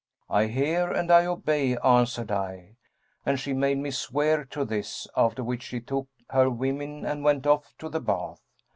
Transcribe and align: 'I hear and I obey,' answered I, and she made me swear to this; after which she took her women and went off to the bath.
'I 0.31 0.47
hear 0.47 0.89
and 0.91 1.11
I 1.11 1.27
obey,' 1.27 1.77
answered 1.77 2.31
I, 2.31 2.77
and 3.23 3.39
she 3.39 3.53
made 3.53 3.77
me 3.77 3.91
swear 3.91 4.43
to 4.45 4.65
this; 4.65 5.07
after 5.15 5.43
which 5.43 5.61
she 5.61 5.79
took 5.79 6.07
her 6.31 6.49
women 6.49 7.05
and 7.05 7.23
went 7.23 7.45
off 7.45 7.75
to 7.77 7.87
the 7.87 8.01
bath. 8.01 8.41